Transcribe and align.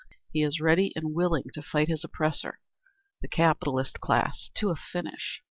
He 0.33 0.41
is 0.41 0.59
ready 0.59 0.91
and 0.95 1.13
willing 1.13 1.43
to 1.53 1.61
fight 1.61 1.87
his 1.87 2.03
oppressor, 2.03 2.59
the 3.21 3.27
capitalist 3.27 3.99
class, 3.99 4.49
to 4.55 4.71
a 4.71 4.75
finish. 4.75 5.39